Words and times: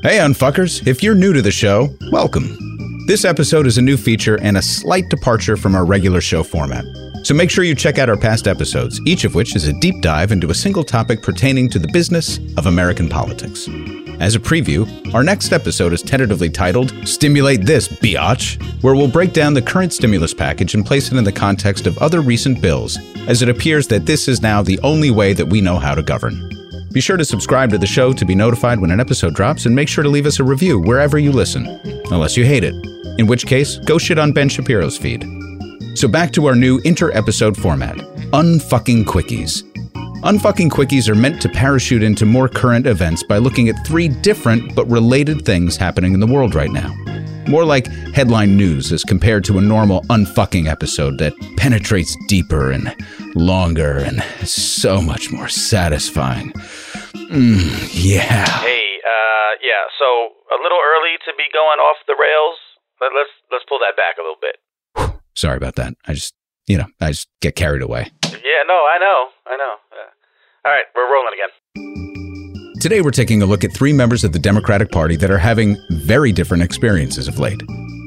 Hey, 0.00 0.18
unfuckers. 0.18 0.86
If 0.86 1.02
you're 1.02 1.16
new 1.16 1.32
to 1.32 1.42
the 1.42 1.50
show, 1.50 1.88
welcome. 2.12 2.56
This 3.08 3.24
episode 3.24 3.66
is 3.66 3.78
a 3.78 3.82
new 3.82 3.96
feature 3.96 4.38
and 4.40 4.56
a 4.56 4.62
slight 4.62 5.08
departure 5.08 5.56
from 5.56 5.74
our 5.74 5.84
regular 5.84 6.20
show 6.20 6.44
format. 6.44 6.84
So 7.24 7.34
make 7.34 7.50
sure 7.50 7.64
you 7.64 7.74
check 7.74 7.98
out 7.98 8.08
our 8.08 8.16
past 8.16 8.46
episodes, 8.46 9.00
each 9.06 9.24
of 9.24 9.34
which 9.34 9.56
is 9.56 9.66
a 9.66 9.72
deep 9.80 10.00
dive 10.00 10.30
into 10.30 10.50
a 10.50 10.54
single 10.54 10.84
topic 10.84 11.20
pertaining 11.20 11.68
to 11.70 11.80
the 11.80 11.88
business 11.88 12.38
of 12.56 12.66
American 12.66 13.08
politics. 13.08 13.68
As 14.20 14.36
a 14.36 14.40
preview, 14.40 14.86
our 15.12 15.24
next 15.24 15.52
episode 15.52 15.92
is 15.92 16.02
tentatively 16.02 16.48
titled 16.48 16.94
Stimulate 17.04 17.66
This, 17.66 17.88
Biatch, 17.88 18.62
where 18.84 18.94
we'll 18.94 19.10
break 19.10 19.32
down 19.32 19.52
the 19.52 19.62
current 19.62 19.92
stimulus 19.92 20.32
package 20.32 20.74
and 20.74 20.86
place 20.86 21.10
it 21.10 21.18
in 21.18 21.24
the 21.24 21.32
context 21.32 21.88
of 21.88 21.98
other 21.98 22.20
recent 22.20 22.62
bills, 22.62 22.98
as 23.26 23.42
it 23.42 23.48
appears 23.48 23.88
that 23.88 24.06
this 24.06 24.28
is 24.28 24.42
now 24.42 24.62
the 24.62 24.78
only 24.84 25.10
way 25.10 25.32
that 25.32 25.46
we 25.46 25.60
know 25.60 25.76
how 25.76 25.96
to 25.96 26.04
govern. 26.04 26.57
Be 26.90 27.00
sure 27.00 27.16
to 27.16 27.24
subscribe 27.24 27.70
to 27.70 27.78
the 27.78 27.86
show 27.86 28.12
to 28.12 28.24
be 28.24 28.34
notified 28.34 28.80
when 28.80 28.90
an 28.90 29.00
episode 29.00 29.34
drops, 29.34 29.66
and 29.66 29.74
make 29.74 29.88
sure 29.88 30.02
to 30.02 30.10
leave 30.10 30.26
us 30.26 30.40
a 30.40 30.44
review 30.44 30.80
wherever 30.80 31.18
you 31.18 31.32
listen, 31.32 31.66
unless 32.10 32.36
you 32.36 32.44
hate 32.44 32.64
it, 32.64 32.74
in 33.18 33.26
which 33.26 33.46
case, 33.46 33.78
go 33.78 33.98
shit 33.98 34.18
on 34.18 34.32
Ben 34.32 34.48
Shapiro's 34.48 34.96
feed. 34.96 35.26
So 35.94 36.08
back 36.08 36.32
to 36.32 36.46
our 36.46 36.54
new 36.54 36.80
inter 36.84 37.10
episode 37.12 37.56
format 37.56 37.96
Unfucking 38.32 39.04
Quickies. 39.04 39.62
Unfucking 40.22 40.70
Quickies 40.70 41.08
are 41.08 41.14
meant 41.14 41.40
to 41.42 41.48
parachute 41.48 42.02
into 42.02 42.26
more 42.26 42.48
current 42.48 42.86
events 42.86 43.22
by 43.22 43.38
looking 43.38 43.68
at 43.68 43.86
three 43.86 44.08
different 44.08 44.74
but 44.74 44.90
related 44.90 45.44
things 45.44 45.76
happening 45.76 46.14
in 46.14 46.20
the 46.20 46.26
world 46.26 46.54
right 46.54 46.70
now. 46.70 46.94
More 47.48 47.64
like 47.64 47.86
headline 48.14 48.56
news 48.58 48.92
as 48.92 49.02
compared 49.04 49.42
to 49.44 49.56
a 49.56 49.62
normal 49.62 50.02
unfucking 50.10 50.68
episode 50.70 51.18
that 51.18 51.32
penetrates 51.56 52.14
deeper 52.26 52.70
and 52.70 52.94
longer 53.34 53.98
and 53.98 54.22
so 54.46 55.00
much 55.00 55.32
more 55.32 55.48
satisfying. 55.48 56.52
Mm, 57.32 57.88
yeah. 57.92 58.44
Hey, 58.60 58.98
uh, 59.00 59.50
yeah. 59.62 59.88
So 59.98 60.04
a 60.52 60.60
little 60.62 60.78
early 60.78 61.16
to 61.24 61.32
be 61.38 61.44
going 61.52 61.78
off 61.80 61.96
the 62.06 62.16
rails. 62.20 62.58
Let, 63.00 63.12
let's 63.16 63.30
let's 63.50 63.64
pull 63.68 63.78
that 63.78 63.96
back 63.96 64.16
a 64.18 64.22
little 64.22 64.36
bit. 64.40 64.56
Sorry 65.34 65.56
about 65.56 65.76
that. 65.76 65.94
I 66.06 66.12
just, 66.12 66.34
you 66.66 66.76
know, 66.76 66.86
I 67.00 67.12
just 67.12 67.28
get 67.40 67.56
carried 67.56 67.82
away. 67.82 68.10
Yeah, 68.24 68.62
no, 68.66 68.74
I 68.74 68.98
know, 69.00 69.28
I 69.46 69.56
know. 69.56 69.74
Yeah. 69.92 70.10
All 70.66 70.72
right, 70.72 70.84
we're 70.94 71.10
rolling 71.10 71.32
again. 71.32 72.27
Today, 72.80 73.00
we're 73.00 73.10
taking 73.10 73.42
a 73.42 73.46
look 73.46 73.64
at 73.64 73.72
three 73.72 73.92
members 73.92 74.22
of 74.22 74.32
the 74.32 74.38
Democratic 74.38 74.92
Party 74.92 75.16
that 75.16 75.32
are 75.32 75.38
having 75.38 75.76
very 75.90 76.30
different 76.30 76.62
experiences 76.62 77.26
of 77.26 77.40
late. 77.40 77.60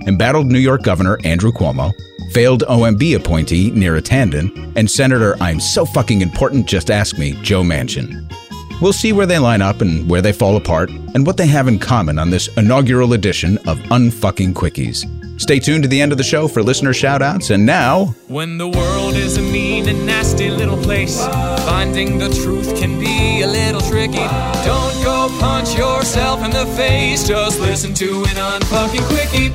Embattled 0.07 0.47
New 0.47 0.59
York 0.59 0.81
Governor 0.81 1.17
Andrew 1.25 1.51
Cuomo, 1.51 1.91
failed 2.31 2.63
OMB 2.69 3.17
appointee 3.17 3.69
Neera 3.71 3.99
Tanden, 3.99 4.71
and 4.77 4.89
Senator 4.89 5.35
I'm 5.41 5.59
so 5.59 5.85
fucking 5.85 6.21
important, 6.21 6.67
just 6.67 6.89
ask 6.89 7.17
me, 7.17 7.33
Joe 7.41 7.63
Manchin. 7.63 8.33
We'll 8.81 8.93
see 8.93 9.11
where 9.11 9.25
they 9.25 9.39
line 9.39 9.61
up 9.61 9.81
and 9.81 10.09
where 10.09 10.21
they 10.21 10.31
fall 10.31 10.55
apart, 10.55 10.89
and 10.89 11.27
what 11.27 11.35
they 11.35 11.47
have 11.47 11.67
in 11.67 11.77
common 11.77 12.17
on 12.17 12.29
this 12.29 12.47
inaugural 12.55 13.11
edition 13.11 13.57
of 13.67 13.77
Unfucking 13.89 14.53
Quickies. 14.53 15.05
Stay 15.41 15.57
tuned 15.57 15.81
to 15.81 15.89
the 15.89 15.99
end 15.99 16.11
of 16.11 16.19
the 16.19 16.23
show 16.23 16.47
for 16.47 16.61
listener 16.61 16.93
shoutouts, 16.93 17.49
and 17.49 17.65
now. 17.65 18.13
When 18.27 18.59
the 18.59 18.67
world 18.67 19.15
is 19.15 19.37
a 19.37 19.41
mean 19.41 19.89
and 19.89 20.05
nasty 20.05 20.51
little 20.51 20.77
place, 20.77 21.19
finding 21.65 22.19
the 22.19 22.29
truth 22.29 22.79
can 22.79 22.99
be 22.99 23.41
a 23.41 23.47
little 23.47 23.81
tricky. 23.81 24.27
Don't 24.63 25.03
go 25.03 25.35
punch 25.39 25.75
yourself 25.75 26.45
in 26.45 26.51
the 26.51 26.67
face, 26.77 27.27
just 27.27 27.59
listen 27.59 27.91
to 27.95 28.23
an 28.25 28.61
unfucking 28.61 29.01
quickie. 29.07 29.51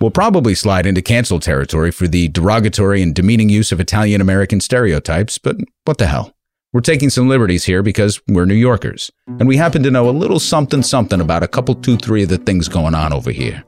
We'll 0.00 0.12
probably 0.12 0.54
slide 0.54 0.86
into 0.86 1.02
cancel 1.02 1.40
territory 1.40 1.90
for 1.90 2.06
the 2.06 2.28
derogatory 2.28 3.02
and 3.02 3.12
demeaning 3.12 3.48
use 3.48 3.72
of 3.72 3.80
Italian 3.80 4.20
American 4.20 4.60
stereotypes, 4.60 5.36
but 5.36 5.56
what 5.84 5.98
the 5.98 6.06
hell? 6.06 6.32
We're 6.72 6.80
taking 6.82 7.10
some 7.10 7.28
liberties 7.28 7.64
here 7.64 7.82
because 7.82 8.20
we're 8.28 8.44
New 8.44 8.54
Yorkers, 8.54 9.10
and 9.26 9.48
we 9.48 9.56
happen 9.56 9.82
to 9.82 9.90
know 9.90 10.08
a 10.08 10.12
little 10.12 10.38
something 10.38 10.84
something 10.84 11.20
about 11.20 11.42
a 11.42 11.48
couple, 11.48 11.74
two, 11.74 11.96
three 11.96 12.22
of 12.22 12.28
the 12.28 12.38
things 12.38 12.68
going 12.68 12.94
on 12.94 13.12
over 13.12 13.32
here. 13.32 13.64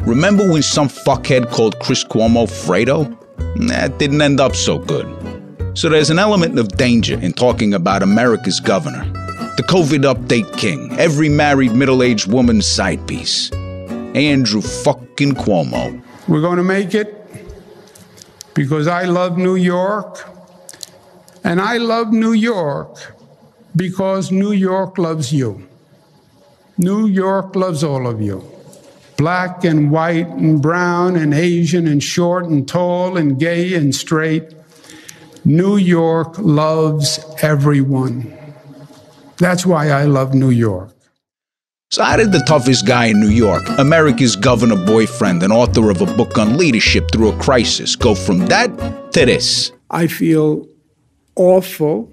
Remember 0.00 0.50
when 0.50 0.62
some 0.62 0.88
fuckhead 0.88 1.52
called 1.52 1.78
Chris 1.78 2.02
Cuomo 2.02 2.48
Fredo? 2.48 3.16
That 3.68 3.96
didn't 3.96 4.20
end 4.20 4.40
up 4.40 4.56
so 4.56 4.80
good. 4.80 5.06
So 5.78 5.88
there's 5.88 6.10
an 6.10 6.18
element 6.18 6.58
of 6.58 6.66
danger 6.66 7.16
in 7.20 7.32
talking 7.32 7.72
about 7.72 8.02
America's 8.02 8.58
governor, 8.58 9.04
the 9.56 9.64
COVID 9.68 10.02
update 10.12 10.58
king, 10.58 10.90
every 10.98 11.28
married 11.28 11.74
middle 11.76 12.02
aged 12.02 12.26
woman's 12.26 12.66
side 12.66 13.06
piece. 13.06 13.52
Andrew 13.52 14.62
fucking 14.62 15.34
Cuomo. 15.34 16.02
We're 16.26 16.40
going 16.40 16.56
to 16.56 16.64
make 16.64 16.96
it 16.96 17.24
because 18.52 18.88
I 18.88 19.04
love 19.04 19.38
New 19.38 19.54
York. 19.54 20.37
And 21.48 21.62
I 21.62 21.78
love 21.78 22.12
New 22.12 22.34
York 22.34 23.14
because 23.74 24.30
New 24.30 24.52
York 24.52 24.98
loves 24.98 25.32
you. 25.32 25.66
New 26.76 27.06
York 27.06 27.56
loves 27.56 27.82
all 27.82 28.06
of 28.06 28.20
you. 28.20 28.44
Black 29.16 29.64
and 29.64 29.90
white 29.90 30.28
and 30.28 30.60
brown 30.60 31.16
and 31.16 31.32
Asian 31.32 31.86
and 31.86 32.02
short 32.02 32.44
and 32.44 32.68
tall 32.68 33.16
and 33.16 33.40
gay 33.40 33.72
and 33.72 33.94
straight. 33.94 34.44
New 35.46 35.78
York 35.78 36.38
loves 36.38 37.18
everyone. 37.40 38.30
That's 39.38 39.64
why 39.64 39.88
I 39.88 40.04
love 40.04 40.34
New 40.34 40.50
York. 40.50 40.94
So, 41.90 42.04
how 42.04 42.18
did 42.18 42.30
the 42.30 42.40
toughest 42.40 42.86
guy 42.86 43.06
in 43.06 43.20
New 43.20 43.30
York, 43.30 43.62
America's 43.78 44.36
governor 44.36 44.76
boyfriend 44.84 45.42
and 45.42 45.50
author 45.50 45.88
of 45.88 46.02
a 46.02 46.14
book 46.14 46.36
on 46.36 46.58
leadership 46.58 47.10
through 47.10 47.30
a 47.30 47.38
crisis, 47.38 47.96
go 47.96 48.14
from 48.14 48.44
that 48.48 48.68
to 49.14 49.24
this? 49.24 49.72
I 49.90 50.08
feel 50.08 50.68
awful 51.38 52.12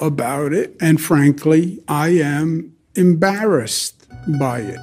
about 0.00 0.52
it, 0.52 0.76
and 0.80 1.00
frankly, 1.00 1.82
I 1.88 2.08
am 2.08 2.74
embarrassed 2.94 4.06
by 4.38 4.60
it. 4.60 4.80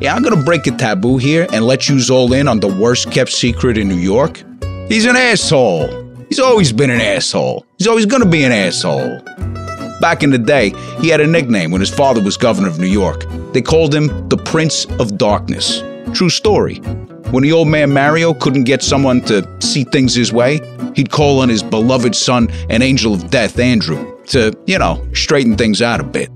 Yeah, 0.00 0.14
I'm 0.14 0.22
gonna 0.22 0.42
break 0.42 0.66
a 0.66 0.70
taboo 0.70 1.18
here 1.18 1.46
and 1.52 1.64
let 1.66 1.88
you 1.88 2.00
all 2.10 2.32
in 2.32 2.48
on 2.48 2.60
the 2.60 2.68
worst 2.68 3.10
kept 3.10 3.32
secret 3.32 3.76
in 3.76 3.88
New 3.88 3.96
York. 3.96 4.42
He's 4.88 5.04
an 5.04 5.16
asshole. 5.16 6.04
He's 6.28 6.40
always 6.40 6.72
been 6.72 6.90
an 6.90 7.00
asshole. 7.00 7.66
He's 7.78 7.86
always 7.86 8.06
gonna 8.06 8.26
be 8.26 8.44
an 8.44 8.52
asshole. 8.52 9.20
Back 10.00 10.22
in 10.22 10.30
the 10.30 10.38
day, 10.38 10.72
he 11.00 11.08
had 11.08 11.20
a 11.20 11.26
nickname 11.26 11.70
when 11.70 11.80
his 11.80 11.90
father 11.90 12.22
was 12.22 12.36
governor 12.36 12.68
of 12.68 12.78
New 12.78 12.86
York. 12.86 13.24
They 13.52 13.62
called 13.62 13.94
him 13.94 14.28
the 14.28 14.36
Prince 14.36 14.84
of 15.00 15.16
Darkness. 15.16 15.82
True 16.12 16.28
story. 16.28 16.80
When 17.30 17.42
the 17.42 17.52
old 17.52 17.66
man 17.66 17.92
Mario 17.92 18.34
couldn't 18.34 18.64
get 18.64 18.82
someone 18.82 19.20
to 19.22 19.44
see 19.60 19.82
things 19.82 20.14
his 20.14 20.32
way, 20.32 20.60
he'd 20.94 21.10
call 21.10 21.40
on 21.40 21.48
his 21.48 21.62
beloved 21.62 22.14
son 22.14 22.48
and 22.70 22.84
angel 22.84 23.12
of 23.14 23.30
death, 23.30 23.58
Andrew, 23.58 24.22
to, 24.26 24.56
you 24.66 24.78
know, 24.78 25.04
straighten 25.12 25.56
things 25.56 25.82
out 25.82 26.00
a 26.00 26.04
bit. 26.04 26.30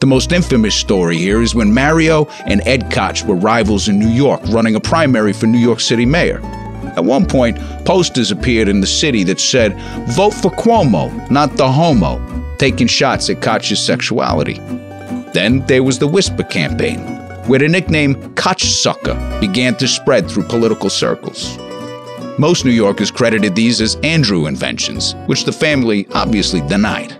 The 0.00 0.06
most 0.06 0.30
infamous 0.30 0.76
story 0.76 1.16
here 1.16 1.42
is 1.42 1.56
when 1.56 1.74
Mario 1.74 2.26
and 2.46 2.60
Ed 2.66 2.92
Koch 2.92 3.24
were 3.24 3.34
rivals 3.34 3.88
in 3.88 3.98
New 3.98 4.08
York, 4.08 4.40
running 4.46 4.76
a 4.76 4.80
primary 4.80 5.32
for 5.32 5.46
New 5.46 5.58
York 5.58 5.80
City 5.80 6.06
mayor. 6.06 6.40
At 6.96 7.04
one 7.04 7.26
point, 7.26 7.58
posters 7.84 8.30
appeared 8.30 8.68
in 8.68 8.80
the 8.80 8.86
city 8.86 9.24
that 9.24 9.40
said, 9.40 9.74
Vote 10.10 10.34
for 10.34 10.50
Cuomo, 10.52 11.30
not 11.30 11.56
the 11.56 11.70
homo, 11.70 12.20
taking 12.58 12.86
shots 12.86 13.28
at 13.28 13.42
Koch's 13.42 13.84
sexuality. 13.84 14.60
Then 15.32 15.64
there 15.66 15.82
was 15.82 15.98
the 15.98 16.06
Whisper 16.06 16.44
campaign, 16.44 17.00
where 17.46 17.58
the 17.58 17.68
nickname 17.68 18.34
Koch 18.34 18.60
Sucker 18.60 19.14
began 19.40 19.76
to 19.76 19.88
spread 19.88 20.30
through 20.30 20.44
political 20.44 20.90
circles. 20.90 21.58
Most 22.38 22.64
New 22.64 22.70
Yorkers 22.70 23.10
credited 23.10 23.54
these 23.54 23.80
as 23.80 23.96
Andrew 23.96 24.46
inventions, 24.46 25.14
which 25.26 25.44
the 25.44 25.52
family 25.52 26.06
obviously 26.12 26.60
denied. 26.62 27.18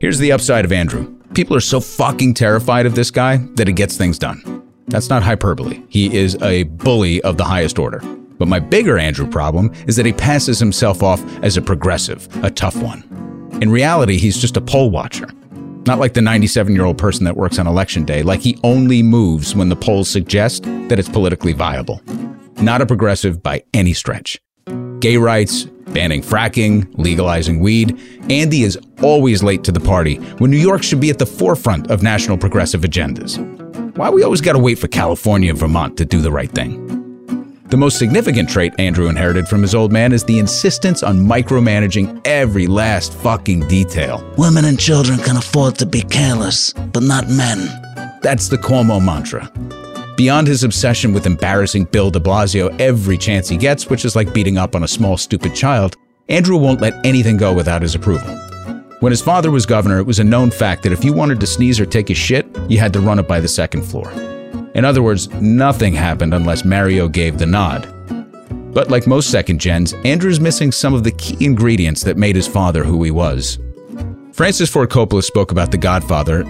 Here's 0.00 0.18
the 0.18 0.32
upside 0.32 0.64
of 0.64 0.72
Andrew 0.72 1.12
people 1.34 1.54
are 1.56 1.60
so 1.60 1.80
fucking 1.80 2.32
terrified 2.32 2.86
of 2.86 2.94
this 2.94 3.10
guy 3.10 3.36
that 3.54 3.66
he 3.66 3.72
gets 3.74 3.96
things 3.96 4.18
done. 4.18 4.62
That's 4.88 5.10
not 5.10 5.22
hyperbole. 5.22 5.82
He 5.88 6.14
is 6.16 6.40
a 6.42 6.62
bully 6.64 7.20
of 7.22 7.36
the 7.36 7.44
highest 7.44 7.78
order. 7.78 8.00
But 8.38 8.48
my 8.48 8.58
bigger 8.58 8.98
Andrew 8.98 9.28
problem 9.28 9.72
is 9.86 9.96
that 9.96 10.06
he 10.06 10.12
passes 10.12 10.58
himself 10.58 11.02
off 11.02 11.22
as 11.42 11.56
a 11.56 11.62
progressive, 11.62 12.28
a 12.44 12.50
tough 12.50 12.76
one. 12.76 13.02
In 13.60 13.70
reality, 13.70 14.18
he's 14.18 14.38
just 14.38 14.56
a 14.56 14.60
poll 14.60 14.90
watcher. 14.90 15.28
Not 15.86 16.00
like 16.00 16.14
the 16.14 16.20
97 16.20 16.74
year 16.74 16.84
old 16.84 16.98
person 16.98 17.24
that 17.24 17.36
works 17.36 17.58
on 17.60 17.66
election 17.66 18.04
day, 18.04 18.24
like 18.24 18.40
he 18.40 18.58
only 18.64 19.02
moves 19.02 19.54
when 19.54 19.68
the 19.68 19.76
polls 19.76 20.08
suggest 20.08 20.64
that 20.88 20.98
it's 20.98 21.08
politically 21.08 21.52
viable. 21.52 22.02
Not 22.60 22.80
a 22.80 22.86
progressive 22.86 23.42
by 23.42 23.62
any 23.72 23.92
stretch. 23.92 24.40
Gay 24.98 25.16
rights, 25.16 25.64
banning 25.92 26.22
fracking, 26.22 26.92
legalizing 26.98 27.60
weed, 27.60 28.00
Andy 28.28 28.64
is 28.64 28.76
always 29.00 29.44
late 29.44 29.62
to 29.64 29.72
the 29.72 29.80
party 29.80 30.16
when 30.38 30.50
New 30.50 30.56
York 30.56 30.82
should 30.82 31.00
be 31.00 31.10
at 31.10 31.18
the 31.18 31.26
forefront 31.26 31.88
of 31.90 32.02
national 32.02 32.36
progressive 32.36 32.80
agendas. 32.80 33.38
Why 33.96 34.10
we 34.10 34.24
always 34.24 34.40
gotta 34.40 34.58
wait 34.58 34.78
for 34.78 34.88
California 34.88 35.50
and 35.50 35.58
Vermont 35.58 35.96
to 35.98 36.04
do 36.04 36.20
the 36.20 36.32
right 36.32 36.50
thing? 36.50 37.05
The 37.68 37.76
most 37.76 37.98
significant 37.98 38.48
trait 38.48 38.74
Andrew 38.78 39.08
inherited 39.08 39.48
from 39.48 39.60
his 39.60 39.74
old 39.74 39.90
man 39.90 40.12
is 40.12 40.22
the 40.22 40.38
insistence 40.38 41.02
on 41.02 41.18
micromanaging 41.18 42.20
every 42.24 42.68
last 42.68 43.12
fucking 43.12 43.66
detail. 43.66 44.24
Women 44.38 44.66
and 44.66 44.78
children 44.78 45.18
can 45.18 45.36
afford 45.36 45.74
to 45.76 45.86
be 45.86 46.02
careless, 46.02 46.72
but 46.72 47.02
not 47.02 47.28
men. 47.28 47.66
That's 48.22 48.48
the 48.48 48.56
Cuomo 48.56 49.04
mantra. 49.04 49.50
Beyond 50.16 50.46
his 50.46 50.62
obsession 50.62 51.12
with 51.12 51.26
embarrassing 51.26 51.86
Bill 51.86 52.12
de 52.12 52.20
Blasio 52.20 52.68
every 52.80 53.18
chance 53.18 53.48
he 53.48 53.56
gets, 53.56 53.90
which 53.90 54.04
is 54.04 54.14
like 54.14 54.32
beating 54.32 54.58
up 54.58 54.76
on 54.76 54.84
a 54.84 54.88
small, 54.88 55.16
stupid 55.16 55.52
child, 55.52 55.96
Andrew 56.28 56.56
won't 56.56 56.80
let 56.80 56.94
anything 57.04 57.36
go 57.36 57.52
without 57.52 57.82
his 57.82 57.96
approval. 57.96 58.32
When 59.00 59.10
his 59.10 59.20
father 59.20 59.50
was 59.50 59.66
governor, 59.66 59.98
it 59.98 60.06
was 60.06 60.20
a 60.20 60.24
known 60.24 60.52
fact 60.52 60.84
that 60.84 60.92
if 60.92 61.04
you 61.04 61.12
wanted 61.12 61.40
to 61.40 61.46
sneeze 61.48 61.80
or 61.80 61.86
take 61.86 62.10
a 62.10 62.14
shit, 62.14 62.46
you 62.68 62.78
had 62.78 62.92
to 62.92 63.00
run 63.00 63.18
it 63.18 63.26
by 63.26 63.40
the 63.40 63.48
second 63.48 63.82
floor. 63.82 64.12
In 64.76 64.84
other 64.84 65.02
words, 65.02 65.30
nothing 65.40 65.94
happened 65.94 66.34
unless 66.34 66.62
Mario 66.62 67.08
gave 67.08 67.38
the 67.38 67.46
nod. 67.46 67.88
But 68.74 68.90
like 68.90 69.06
most 69.06 69.30
second 69.30 69.58
gens, 69.58 69.94
Andrew's 70.04 70.38
missing 70.38 70.70
some 70.70 70.92
of 70.92 71.02
the 71.02 71.12
key 71.12 71.42
ingredients 71.42 72.04
that 72.04 72.18
made 72.18 72.36
his 72.36 72.46
father 72.46 72.84
who 72.84 73.02
he 73.02 73.10
was. 73.10 73.58
Francis 74.34 74.68
Ford 74.68 74.90
Coppola 74.90 75.24
spoke 75.24 75.50
about 75.50 75.70
The 75.70 75.78
Godfather. 75.78 76.44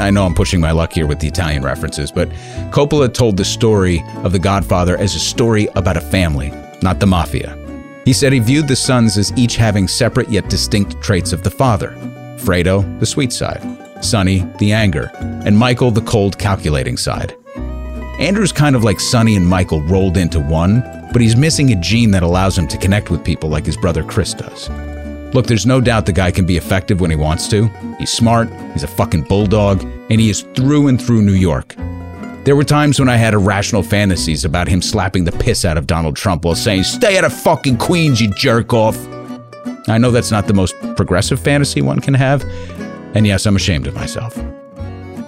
I 0.00 0.10
know 0.10 0.26
I'm 0.26 0.34
pushing 0.34 0.60
my 0.60 0.72
luck 0.72 0.92
here 0.92 1.06
with 1.06 1.20
the 1.20 1.28
Italian 1.28 1.62
references, 1.62 2.10
but 2.10 2.28
Coppola 2.72 3.14
told 3.14 3.36
the 3.36 3.44
story 3.44 4.02
of 4.24 4.32
The 4.32 4.40
Godfather 4.40 4.96
as 4.96 5.14
a 5.14 5.20
story 5.20 5.68
about 5.76 5.96
a 5.96 6.00
family, 6.00 6.52
not 6.82 6.98
the 6.98 7.06
mafia. 7.06 7.56
He 8.04 8.12
said 8.12 8.32
he 8.32 8.40
viewed 8.40 8.66
the 8.66 8.74
sons 8.74 9.16
as 9.16 9.32
each 9.36 9.54
having 9.54 9.86
separate 9.86 10.28
yet 10.30 10.50
distinct 10.50 11.00
traits 11.00 11.32
of 11.32 11.44
the 11.44 11.50
father 11.50 11.90
Fredo, 12.38 12.98
the 12.98 13.06
sweet 13.06 13.32
side, 13.32 13.62
Sonny, 14.04 14.44
the 14.58 14.72
anger, 14.72 15.12
and 15.44 15.56
Michael, 15.56 15.92
the 15.92 16.00
cold, 16.00 16.38
calculating 16.38 16.96
side. 16.96 17.37
Andrew's 18.18 18.50
kind 18.50 18.74
of 18.74 18.82
like 18.82 18.98
Sonny 18.98 19.36
and 19.36 19.46
Michael 19.46 19.80
rolled 19.82 20.16
into 20.16 20.40
one, 20.40 20.82
but 21.12 21.22
he's 21.22 21.36
missing 21.36 21.72
a 21.72 21.76
gene 21.76 22.10
that 22.10 22.24
allows 22.24 22.58
him 22.58 22.66
to 22.66 22.76
connect 22.76 23.10
with 23.10 23.24
people 23.24 23.48
like 23.48 23.64
his 23.64 23.76
brother 23.76 24.02
Chris 24.02 24.34
does. 24.34 24.68
Look, 25.34 25.46
there's 25.46 25.66
no 25.66 25.80
doubt 25.80 26.06
the 26.06 26.12
guy 26.12 26.32
can 26.32 26.44
be 26.44 26.56
effective 26.56 27.00
when 27.00 27.10
he 27.10 27.16
wants 27.16 27.46
to. 27.48 27.68
He's 27.98 28.10
smart, 28.10 28.48
he's 28.72 28.82
a 28.82 28.88
fucking 28.88 29.22
bulldog, 29.22 29.82
and 30.10 30.20
he 30.20 30.30
is 30.30 30.42
through 30.54 30.88
and 30.88 31.00
through 31.00 31.22
New 31.22 31.32
York. 31.32 31.76
There 32.44 32.56
were 32.56 32.64
times 32.64 32.98
when 32.98 33.08
I 33.08 33.16
had 33.16 33.34
irrational 33.34 33.82
fantasies 33.84 34.44
about 34.44 34.66
him 34.68 34.82
slapping 34.82 35.24
the 35.24 35.32
piss 35.32 35.64
out 35.64 35.76
of 35.76 35.86
Donald 35.86 36.16
Trump 36.16 36.44
while 36.44 36.56
saying, 36.56 36.84
Stay 36.84 37.18
out 37.18 37.24
of 37.24 37.32
fucking 37.32 37.76
Queens, 37.76 38.20
you 38.20 38.30
jerk 38.30 38.72
off. 38.72 38.98
I 39.86 39.96
know 39.98 40.10
that's 40.10 40.30
not 40.32 40.48
the 40.48 40.54
most 40.54 40.74
progressive 40.96 41.38
fantasy 41.38 41.82
one 41.82 42.00
can 42.00 42.14
have, 42.14 42.42
and 43.14 43.26
yes, 43.26 43.46
I'm 43.46 43.56
ashamed 43.56 43.86
of 43.86 43.94
myself. 43.94 44.34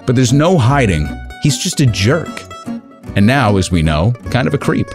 But 0.06 0.16
there's 0.16 0.32
no 0.32 0.58
hiding, 0.58 1.06
he's 1.42 1.58
just 1.58 1.80
a 1.80 1.86
jerk. 1.86 2.49
And 3.16 3.26
now, 3.26 3.56
as 3.56 3.70
we 3.70 3.82
know, 3.82 4.12
kind 4.30 4.46
of 4.46 4.54
a 4.54 4.58
creep. 4.58 4.88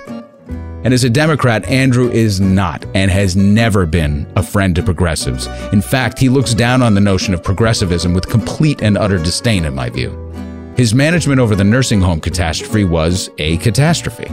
And 0.86 0.94
as 0.94 1.04
a 1.04 1.10
Democrat, 1.10 1.66
Andrew 1.66 2.12
is 2.12 2.40
not 2.40 2.86
and 2.94 3.10
has 3.10 3.36
never 3.36 3.88
been 3.88 4.32
a 4.36 4.44
friend 4.44 4.76
to 4.76 4.84
progressives. 4.84 5.48
In 5.74 5.82
fact, 5.82 6.20
he 6.20 6.30
looks 6.30 6.54
down 6.54 6.84
on 6.84 6.94
the 6.94 7.02
notion 7.02 7.34
of 7.34 7.44
progressivism 7.44 8.14
with 8.14 8.30
complete 8.30 8.84
and 8.84 8.96
utter 8.96 9.18
disdain, 9.18 9.66
in 9.66 9.74
my 9.74 9.90
view. 9.90 10.12
His 10.78 10.94
management 10.94 11.40
over 11.40 11.56
the 11.56 11.64
nursing 11.64 12.02
home 12.02 12.20
catastrophe 12.20 12.84
was 12.84 13.32
a 13.40 13.58
catastrophe. 13.58 14.28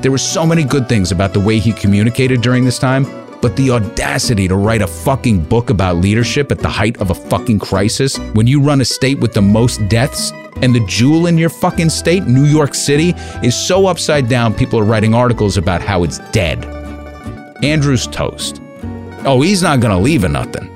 There 0.00 0.12
were 0.12 0.18
so 0.18 0.46
many 0.46 0.62
good 0.62 0.88
things 0.88 1.10
about 1.10 1.32
the 1.32 1.40
way 1.40 1.58
he 1.58 1.72
communicated 1.72 2.40
during 2.40 2.64
this 2.64 2.78
time, 2.78 3.04
but 3.40 3.56
the 3.56 3.70
audacity 3.70 4.46
to 4.46 4.54
write 4.54 4.82
a 4.82 4.86
fucking 4.86 5.40
book 5.40 5.70
about 5.70 5.96
leadership 5.96 6.52
at 6.52 6.58
the 6.58 6.68
height 6.68 7.00
of 7.00 7.10
a 7.10 7.14
fucking 7.14 7.58
crisis 7.58 8.16
when 8.34 8.46
you 8.46 8.60
run 8.60 8.80
a 8.80 8.84
state 8.84 9.18
with 9.18 9.32
the 9.32 9.42
most 9.42 9.80
deaths 9.88 10.30
and 10.62 10.74
the 10.74 10.84
jewel 10.86 11.26
in 11.26 11.38
your 11.38 11.50
fucking 11.50 11.90
state, 11.90 12.26
New 12.26 12.44
York 12.44 12.74
City, 12.74 13.14
is 13.42 13.54
so 13.56 13.86
upside 13.86 14.28
down 14.28 14.54
people 14.54 14.78
are 14.78 14.84
writing 14.84 15.14
articles 15.14 15.56
about 15.56 15.82
how 15.82 16.02
it's 16.02 16.18
dead. 16.30 16.64
Andrew's 17.62 18.06
toast. 18.06 18.60
Oh, 19.24 19.40
he's 19.42 19.62
not 19.62 19.80
gonna 19.80 19.98
leave 19.98 20.24
a 20.24 20.28
nothing. 20.28 20.70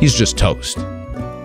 He's 0.00 0.14
just 0.14 0.38
toast. 0.38 0.78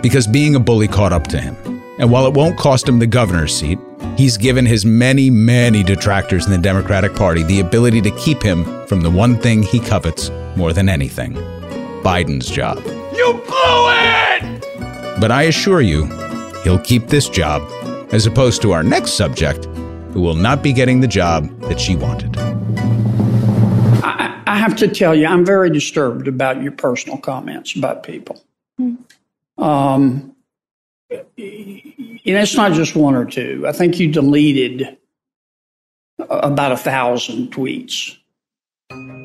Because 0.02 0.28
being 0.28 0.56
a 0.56 0.60
bully 0.60 0.88
caught 0.88 1.14
up 1.14 1.28
to 1.28 1.40
him. 1.40 1.56
And 1.98 2.12
while 2.12 2.28
it 2.28 2.34
won't 2.34 2.58
cost 2.58 2.88
him 2.88 3.00
the 3.00 3.08
governor's 3.08 3.56
seat, 3.56 3.80
he's 4.18 4.38
given 4.38 4.66
his 4.66 4.86
many, 4.86 5.30
many 5.30 5.82
detractors 5.84 6.46
in 6.46 6.52
the 6.52 6.58
Democratic 6.58 7.16
Party 7.16 7.44
the 7.44 7.60
ability 7.60 8.02
to 8.02 8.12
keep 8.12 8.44
him 8.44 8.66
from 8.88 9.02
the 9.02 9.10
one 9.10 9.38
thing 9.38 9.64
he 9.64 9.80
covets 9.80 10.30
more 10.56 10.74
than 10.74 10.90
anything 10.90 11.34
Biden's 12.04 12.50
job. 12.50 12.78
You 13.16 13.34
blew 13.48 13.90
it! 13.90 15.20
But 15.20 15.32
I 15.32 15.44
assure 15.44 15.82
you, 15.82 16.06
he'll 16.66 16.80
keep 16.80 17.08
this 17.08 17.30
job, 17.30 17.62
as 18.12 18.26
opposed 18.26 18.62
to 18.64 18.74
our 18.74 18.84
next 18.84 19.14
subject, 19.14 19.66
who 20.12 20.20
will 20.20 20.34
not 20.34 20.64
be 20.64 20.74
getting 20.74 21.00
the 21.00 21.08
job 21.08 21.48
that 21.62 21.80
she 21.80 21.96
wanted. 21.96 22.36
I, 24.04 24.42
I 24.48 24.58
have 24.58 24.76
to 24.78 24.88
tell 24.88 25.14
you, 25.14 25.28
I'm 25.28 25.46
very 25.46 25.70
disturbed 25.70 26.28
about 26.28 26.62
your 26.64 26.72
personal 26.72 27.20
comments 27.20 27.76
about 27.76 28.02
people. 28.02 28.44
Um, 29.58 30.36
and 31.20 31.36
it's 31.38 32.56
not 32.56 32.74
just 32.74 32.96
one 32.96 33.14
or 33.14 33.26
two. 33.26 33.66
I 33.68 33.72
think 33.72 34.00
you 34.00 34.12
deleted 34.12 34.98
about 36.18 36.72
a 36.72 36.78
thousand 36.78 37.54
tweets. 37.54 38.18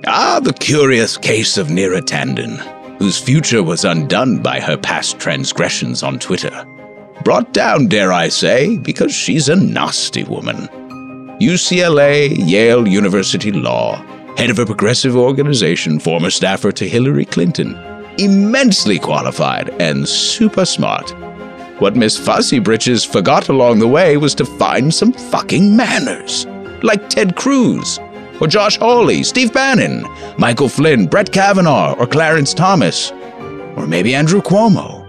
Ah, 0.07 0.41
the 0.43 0.53
curious 0.53 1.17
case 1.17 1.57
of 1.57 1.69
Neera 1.69 2.03
Tanden, 2.03 2.59
whose 2.99 3.19
future 3.19 3.63
was 3.63 3.85
undone 3.85 4.43
by 4.43 4.61
her 4.61 4.77
past 4.77 5.19
transgressions 5.19 6.03
on 6.03 6.19
Twitter. 6.19 6.67
Brought 7.25 7.52
down, 7.52 7.87
dare 7.87 8.12
I 8.12 8.28
say, 8.28 8.78
because 8.78 9.14
she's 9.14 9.49
a 9.49 9.56
nasty 9.56 10.25
woman. 10.25 10.69
UCLA, 11.38 12.34
Yale 12.37 12.88
University 12.88 13.52
Law, 13.52 13.96
head 14.37 14.50
of 14.50 14.58
a 14.58 14.67
progressive 14.67 15.17
organization, 15.17 15.99
former 16.00 16.31
staffer 16.31 16.72
to 16.72 16.88
Hillary 16.88 17.25
Clinton. 17.25 17.78
Immensely 18.19 18.99
qualified 18.99 19.70
and 19.81 20.08
super 20.08 20.64
smart. 20.64 21.11
What 21.81 21.96
Miss 21.96 22.19
Fussy 22.19 22.58
Britches 22.58 23.05
forgot 23.05 23.49
along 23.49 23.78
the 23.78 23.88
way 23.88 24.17
was 24.17 24.34
to 24.37 24.44
find 24.44 24.93
some 24.93 25.12
fucking 25.12 25.76
manners. 25.76 26.46
Like 26.82 27.08
Ted 27.08 27.37
Cruz, 27.37 27.99
or 28.40 28.46
Josh 28.46 28.78
Hawley, 28.78 29.22
Steve 29.22 29.52
Bannon, 29.52 30.06
Michael 30.38 30.69
Flynn, 30.69 31.06
Brett 31.06 31.32
Kavanaugh, 31.32 31.94
or 31.99 32.06
Clarence 32.06 32.55
Thomas, 32.55 33.12
or 33.76 33.87
maybe 33.87 34.14
Andrew 34.14 34.40
Cuomo. 34.40 35.00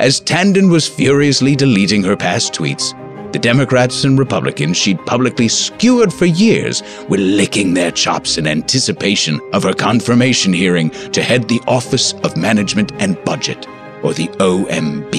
As 0.00 0.18
Tanden 0.18 0.70
was 0.70 0.88
furiously 0.88 1.54
deleting 1.54 2.02
her 2.04 2.16
past 2.16 2.54
tweets, 2.54 2.94
the 3.34 3.38
Democrats 3.38 4.02
and 4.02 4.18
Republicans 4.18 4.78
she'd 4.78 5.04
publicly 5.04 5.46
skewered 5.46 6.10
for 6.10 6.24
years 6.24 6.82
were 7.10 7.18
licking 7.18 7.74
their 7.74 7.90
chops 7.90 8.38
in 8.38 8.46
anticipation 8.46 9.38
of 9.52 9.62
her 9.62 9.74
confirmation 9.74 10.54
hearing 10.54 10.88
to 11.12 11.22
head 11.22 11.46
the 11.48 11.60
Office 11.66 12.14
of 12.24 12.38
Management 12.38 12.92
and 12.98 13.22
Budget, 13.26 13.68
or 14.02 14.14
the 14.14 14.28
OMB. 14.38 15.14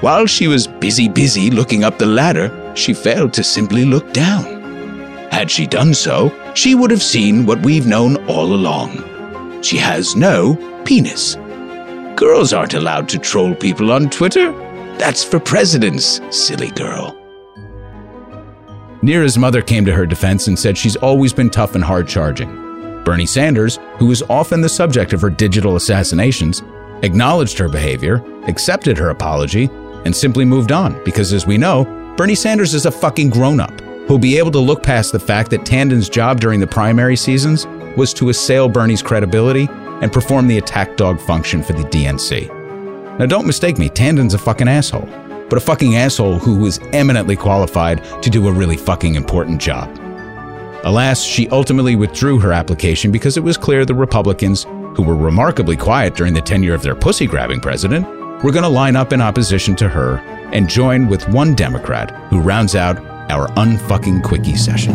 While 0.00 0.24
she 0.24 0.48
was 0.48 0.66
busy, 0.66 1.06
busy 1.06 1.50
looking 1.50 1.84
up 1.84 1.98
the 1.98 2.06
ladder, 2.06 2.72
she 2.74 2.94
failed 2.94 3.34
to 3.34 3.44
simply 3.44 3.84
look 3.84 4.14
down. 4.14 4.46
Had 5.30 5.50
she 5.50 5.66
done 5.66 5.92
so, 5.92 6.32
she 6.54 6.74
would 6.74 6.90
have 6.90 7.02
seen 7.02 7.44
what 7.44 7.60
we've 7.60 7.86
known 7.86 8.16
all 8.28 8.54
along. 8.54 9.62
She 9.62 9.76
has 9.76 10.16
no 10.16 10.56
penis. 10.86 11.36
Girls 12.16 12.54
aren't 12.54 12.72
allowed 12.72 13.10
to 13.10 13.18
troll 13.18 13.54
people 13.54 13.92
on 13.92 14.08
Twitter. 14.08 14.50
That's 14.96 15.22
for 15.22 15.38
presidents, 15.38 16.18
silly 16.30 16.70
girl. 16.70 17.14
Neera's 19.02 19.36
mother 19.36 19.60
came 19.60 19.84
to 19.84 19.92
her 19.92 20.06
defense 20.06 20.48
and 20.48 20.58
said 20.58 20.78
she's 20.78 20.96
always 20.96 21.34
been 21.34 21.50
tough 21.50 21.74
and 21.74 21.84
hard 21.84 22.08
charging. 22.08 22.48
Bernie 23.04 23.26
Sanders, 23.26 23.78
who 23.98 24.06
was 24.06 24.22
often 24.30 24.62
the 24.62 24.68
subject 24.68 25.12
of 25.12 25.20
her 25.20 25.28
digital 25.28 25.76
assassinations, 25.76 26.62
acknowledged 27.02 27.58
her 27.58 27.68
behavior, 27.68 28.24
accepted 28.48 28.96
her 28.96 29.10
apology, 29.10 29.68
and 30.06 30.16
simply 30.16 30.46
moved 30.46 30.72
on 30.72 30.98
because, 31.04 31.34
as 31.34 31.46
we 31.46 31.58
know, 31.58 31.84
Bernie 32.16 32.34
Sanders 32.34 32.72
is 32.72 32.86
a 32.86 32.90
fucking 32.90 33.28
grown 33.28 33.60
up 33.60 33.78
who'll 34.08 34.18
be 34.18 34.38
able 34.38 34.52
to 34.52 34.58
look 34.58 34.82
past 34.82 35.12
the 35.12 35.20
fact 35.20 35.50
that 35.50 35.66
Tanden's 35.66 36.08
job 36.08 36.40
during 36.40 36.60
the 36.60 36.66
primary 36.66 37.16
seasons 37.16 37.66
was 37.94 38.14
to 38.14 38.30
assail 38.30 38.70
Bernie's 38.70 39.02
credibility 39.02 39.68
and 40.02 40.12
perform 40.12 40.46
the 40.46 40.58
attack 40.58 40.96
dog 40.96 41.20
function 41.20 41.62
for 41.62 41.72
the 41.72 41.84
DNC. 41.84 43.18
Now, 43.18 43.26
don't 43.26 43.46
mistake 43.46 43.78
me, 43.78 43.88
Tanden's 43.88 44.34
a 44.34 44.38
fucking 44.38 44.68
asshole, 44.68 45.08
but 45.48 45.56
a 45.56 45.60
fucking 45.60 45.96
asshole 45.96 46.38
who 46.38 46.58
was 46.58 46.78
eminently 46.92 47.36
qualified 47.36 48.02
to 48.22 48.30
do 48.30 48.48
a 48.48 48.52
really 48.52 48.76
fucking 48.76 49.14
important 49.14 49.60
job. 49.60 49.88
Alas, 50.84 51.22
she 51.22 51.48
ultimately 51.48 51.96
withdrew 51.96 52.38
her 52.38 52.52
application 52.52 53.10
because 53.10 53.36
it 53.36 53.42
was 53.42 53.56
clear 53.56 53.84
the 53.84 53.94
Republicans, 53.94 54.64
who 54.64 55.02
were 55.02 55.16
remarkably 55.16 55.76
quiet 55.76 56.14
during 56.14 56.34
the 56.34 56.40
tenure 56.40 56.74
of 56.74 56.82
their 56.82 56.94
pussy 56.94 57.26
grabbing 57.26 57.60
president, 57.60 58.06
were 58.44 58.52
going 58.52 58.62
to 58.62 58.68
line 58.68 58.96
up 58.96 59.12
in 59.12 59.20
opposition 59.20 59.74
to 59.76 59.88
her 59.88 60.18
and 60.52 60.68
join 60.68 61.08
with 61.08 61.28
one 61.28 61.54
Democrat 61.54 62.10
who 62.28 62.38
rounds 62.40 62.76
out 62.76 62.98
our 63.30 63.48
unfucking 63.48 64.22
quickie 64.22 64.56
session. 64.56 64.94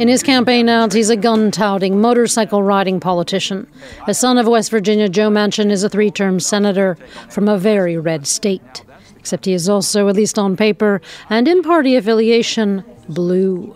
In 0.00 0.08
his 0.08 0.22
campaign 0.22 0.68
ads, 0.68 0.94
he's 0.94 1.10
a 1.10 1.16
gun 1.16 1.50
touting, 1.50 2.00
motorcycle 2.00 2.62
riding 2.62 3.00
politician. 3.00 3.66
A 4.08 4.14
son 4.14 4.38
of 4.38 4.46
West 4.46 4.70
Virginia, 4.70 5.08
Joe 5.08 5.30
Manchin 5.30 5.70
is 5.70 5.84
a 5.84 5.88
three 5.88 6.10
term 6.10 6.40
senator 6.40 6.96
from 7.28 7.48
a 7.48 7.58
very 7.58 7.96
red 7.96 8.26
state. 8.26 8.84
Except 9.18 9.44
he 9.46 9.52
is 9.52 9.68
also, 9.68 10.08
at 10.08 10.16
least 10.16 10.38
on 10.38 10.56
paper 10.56 11.00
and 11.30 11.48
in 11.48 11.62
party 11.62 11.96
affiliation, 11.96 12.84
blue. 13.08 13.74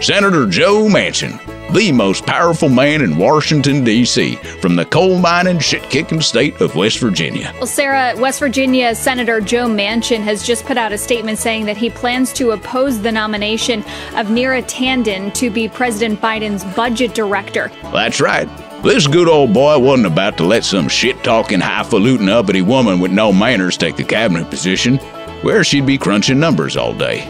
Senator 0.00 0.46
Joe 0.46 0.88
Manchin, 0.88 1.40
the 1.72 1.92
most 1.92 2.26
powerful 2.26 2.68
man 2.68 3.02
in 3.02 3.16
Washington, 3.16 3.84
D.C., 3.84 4.36
from 4.60 4.76
the 4.76 4.84
coal 4.84 5.18
mining, 5.18 5.58
shit 5.58 5.82
kicking 5.90 6.20
state 6.20 6.60
of 6.60 6.76
West 6.76 6.98
Virginia. 6.98 7.52
Well, 7.56 7.66
Sarah, 7.66 8.14
West 8.18 8.38
Virginia 8.38 8.94
Senator 8.94 9.40
Joe 9.40 9.66
Manchin 9.66 10.20
has 10.20 10.46
just 10.46 10.64
put 10.64 10.76
out 10.76 10.92
a 10.92 10.98
statement 10.98 11.38
saying 11.38 11.66
that 11.66 11.76
he 11.76 11.90
plans 11.90 12.32
to 12.34 12.52
oppose 12.52 13.00
the 13.00 13.12
nomination 13.12 13.80
of 14.14 14.28
Neera 14.28 14.62
Tanden 14.64 15.32
to 15.34 15.50
be 15.50 15.68
President 15.68 16.20
Biden's 16.20 16.64
budget 16.76 17.14
director. 17.14 17.70
That's 17.92 18.20
right. 18.20 18.48
This 18.82 19.06
good 19.06 19.28
old 19.28 19.54
boy 19.54 19.78
wasn't 19.78 20.06
about 20.06 20.36
to 20.36 20.44
let 20.44 20.64
some 20.64 20.88
shit 20.88 21.24
talking, 21.24 21.60
highfalutin, 21.60 22.28
uppity 22.28 22.60
woman 22.60 23.00
with 23.00 23.12
no 23.12 23.32
manners 23.32 23.78
take 23.78 23.96
the 23.96 24.04
cabinet 24.04 24.50
position, 24.50 24.98
where 25.42 25.64
she'd 25.64 25.86
be 25.86 25.96
crunching 25.96 26.38
numbers 26.38 26.76
all 26.76 26.92
day. 26.92 27.24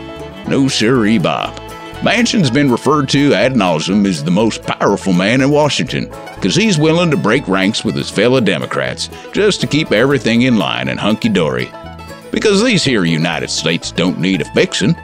No 0.48 0.68
sirree, 0.68 1.18
Bob. 1.18 1.63
Manchin's 2.04 2.50
been 2.50 2.70
referred 2.70 3.08
to 3.08 3.32
ad 3.32 3.54
nauseum 3.54 4.06
as 4.06 4.22
the 4.22 4.30
most 4.30 4.62
powerful 4.62 5.14
man 5.14 5.40
in 5.40 5.48
Washington, 5.48 6.04
because 6.34 6.54
he's 6.54 6.76
willing 6.76 7.10
to 7.10 7.16
break 7.16 7.48
ranks 7.48 7.82
with 7.82 7.94
his 7.94 8.10
fellow 8.10 8.42
Democrats 8.42 9.08
just 9.32 9.62
to 9.62 9.66
keep 9.66 9.90
everything 9.90 10.42
in 10.42 10.58
line 10.58 10.88
and 10.88 11.00
hunky 11.00 11.30
dory. 11.30 11.72
Because 12.30 12.62
these 12.62 12.84
here 12.84 13.06
United 13.06 13.48
States 13.48 13.90
don't 13.90 14.20
need 14.20 14.42
a 14.42 14.44
fixin', 14.52 14.94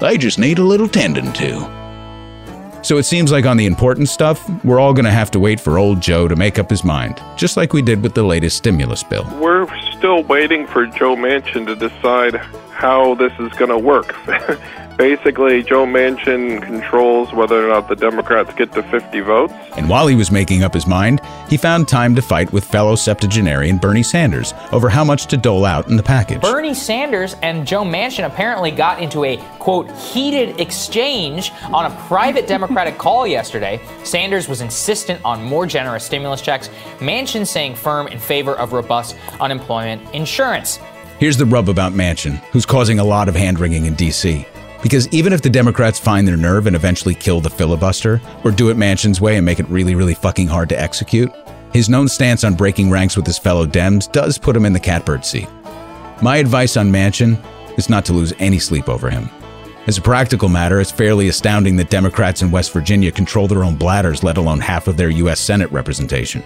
they 0.00 0.16
just 0.16 0.38
need 0.38 0.58
a 0.58 0.64
little 0.64 0.88
tending 0.88 1.34
to. 1.34 2.80
So 2.82 2.96
it 2.96 3.02
seems 3.02 3.30
like 3.30 3.44
on 3.44 3.58
the 3.58 3.66
important 3.66 4.08
stuff, 4.08 4.48
we're 4.64 4.80
all 4.80 4.94
going 4.94 5.04
to 5.04 5.10
have 5.10 5.30
to 5.32 5.38
wait 5.38 5.60
for 5.60 5.78
old 5.78 6.00
Joe 6.00 6.28
to 6.28 6.36
make 6.36 6.58
up 6.58 6.70
his 6.70 6.82
mind, 6.82 7.20
just 7.36 7.58
like 7.58 7.74
we 7.74 7.82
did 7.82 8.02
with 8.02 8.14
the 8.14 8.22
latest 8.22 8.56
stimulus 8.56 9.02
bill. 9.02 9.28
We're 9.38 9.68
still 9.98 10.22
waiting 10.22 10.66
for 10.66 10.86
Joe 10.86 11.14
Manchin 11.14 11.66
to 11.66 11.76
decide 11.76 12.36
how 12.72 13.16
this 13.16 13.34
is 13.38 13.52
going 13.58 13.68
to 13.68 13.76
work. 13.76 14.16
Basically, 14.98 15.62
Joe 15.62 15.86
Manchin 15.86 16.60
controls 16.60 17.32
whether 17.32 17.64
or 17.64 17.68
not 17.68 17.88
the 17.88 17.94
Democrats 17.94 18.52
get 18.54 18.72
to 18.72 18.82
50 18.82 19.20
votes. 19.20 19.52
And 19.76 19.88
while 19.88 20.08
he 20.08 20.16
was 20.16 20.32
making 20.32 20.64
up 20.64 20.74
his 20.74 20.88
mind, 20.88 21.20
he 21.48 21.56
found 21.56 21.86
time 21.86 22.16
to 22.16 22.20
fight 22.20 22.52
with 22.52 22.64
fellow 22.64 22.96
septuagenarian 22.96 23.78
Bernie 23.78 24.02
Sanders 24.02 24.54
over 24.72 24.88
how 24.88 25.04
much 25.04 25.26
to 25.26 25.36
dole 25.36 25.64
out 25.64 25.86
in 25.86 25.96
the 25.96 26.02
package. 26.02 26.40
Bernie 26.40 26.74
Sanders 26.74 27.36
and 27.44 27.64
Joe 27.64 27.84
Manchin 27.84 28.26
apparently 28.26 28.72
got 28.72 29.00
into 29.00 29.22
a, 29.24 29.36
quote, 29.60 29.88
heated 29.92 30.58
exchange 30.60 31.52
on 31.72 31.90
a 31.90 31.94
private 32.08 32.48
Democratic 32.48 32.98
call 32.98 33.24
yesterday. 33.24 33.80
Sanders 34.02 34.48
was 34.48 34.62
insistent 34.62 35.24
on 35.24 35.44
more 35.44 35.64
generous 35.64 36.02
stimulus 36.02 36.42
checks, 36.42 36.70
Manchin 36.98 37.46
saying 37.46 37.76
firm 37.76 38.08
in 38.08 38.18
favor 38.18 38.56
of 38.56 38.72
robust 38.72 39.14
unemployment 39.38 40.12
insurance. 40.12 40.80
Here's 41.20 41.36
the 41.36 41.46
rub 41.46 41.68
about 41.68 41.92
Manchin, 41.92 42.38
who's 42.50 42.66
causing 42.66 42.98
a 42.98 43.04
lot 43.04 43.28
of 43.28 43.36
hand 43.36 43.60
wringing 43.60 43.86
in 43.86 43.94
D.C. 43.94 44.44
Because 44.82 45.08
even 45.08 45.32
if 45.32 45.42
the 45.42 45.50
Democrats 45.50 45.98
find 45.98 46.26
their 46.26 46.36
nerve 46.36 46.66
and 46.66 46.76
eventually 46.76 47.14
kill 47.14 47.40
the 47.40 47.50
filibuster, 47.50 48.20
or 48.44 48.50
do 48.50 48.70
it 48.70 48.76
Manchin's 48.76 49.20
way 49.20 49.36
and 49.36 49.44
make 49.44 49.58
it 49.58 49.68
really, 49.68 49.94
really 49.94 50.14
fucking 50.14 50.46
hard 50.46 50.68
to 50.68 50.80
execute, 50.80 51.32
his 51.72 51.88
known 51.88 52.08
stance 52.08 52.44
on 52.44 52.54
breaking 52.54 52.90
ranks 52.90 53.16
with 53.16 53.26
his 53.26 53.38
fellow 53.38 53.66
Dems 53.66 54.10
does 54.12 54.38
put 54.38 54.56
him 54.56 54.64
in 54.64 54.72
the 54.72 54.80
catbird 54.80 55.24
seat. 55.24 55.48
My 56.22 56.36
advice 56.36 56.76
on 56.76 56.92
Manchin 56.92 57.42
is 57.76 57.88
not 57.88 58.04
to 58.06 58.12
lose 58.12 58.32
any 58.38 58.58
sleep 58.58 58.88
over 58.88 59.10
him. 59.10 59.28
As 59.86 59.96
a 59.96 60.02
practical 60.02 60.48
matter, 60.48 60.80
it's 60.80 60.90
fairly 60.90 61.28
astounding 61.28 61.76
that 61.76 61.90
Democrats 61.90 62.42
in 62.42 62.50
West 62.50 62.72
Virginia 62.72 63.10
control 63.10 63.48
their 63.48 63.64
own 63.64 63.74
bladders, 63.74 64.22
let 64.22 64.36
alone 64.36 64.60
half 64.60 64.86
of 64.86 64.96
their 64.96 65.10
U.S. 65.10 65.40
Senate 65.40 65.72
representation. 65.72 66.42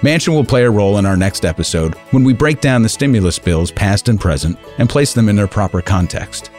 Manchin 0.00 0.34
will 0.34 0.44
play 0.44 0.64
a 0.64 0.70
role 0.70 0.98
in 0.98 1.06
our 1.06 1.16
next 1.16 1.44
episode 1.44 1.94
when 2.10 2.24
we 2.24 2.32
break 2.34 2.60
down 2.60 2.82
the 2.82 2.88
stimulus 2.88 3.38
bills, 3.38 3.70
past 3.70 4.08
and 4.08 4.20
present, 4.20 4.58
and 4.78 4.88
place 4.88 5.14
them 5.14 5.28
in 5.28 5.36
their 5.36 5.46
proper 5.46 5.80
context. 5.80 6.50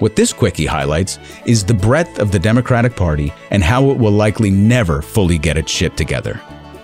What 0.00 0.16
this 0.16 0.32
quickie 0.32 0.66
highlights 0.66 1.18
is 1.46 1.64
the 1.64 1.74
breadth 1.74 2.18
of 2.18 2.32
the 2.32 2.38
Democratic 2.38 2.96
Party 2.96 3.32
and 3.50 3.62
how 3.62 3.90
it 3.90 3.96
will 3.96 4.12
likely 4.12 4.50
never 4.50 5.00
fully 5.00 5.38
get 5.38 5.56
its 5.56 5.70
shit 5.70 5.96
together. 5.96 6.40